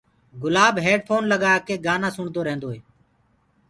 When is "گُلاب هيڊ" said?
0.41-0.99